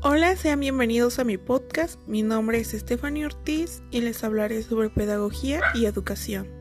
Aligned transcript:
Hola, 0.00 0.36
sean 0.36 0.60
bienvenidos 0.60 1.18
a 1.18 1.24
mi 1.24 1.38
podcast. 1.38 1.98
Mi 2.06 2.22
nombre 2.22 2.60
es 2.60 2.68
Stephanie 2.70 3.26
Ortiz 3.26 3.82
y 3.90 4.00
les 4.00 4.22
hablaré 4.22 4.62
sobre 4.62 4.90
pedagogía 4.90 5.60
y 5.74 5.86
educación. 5.86 6.57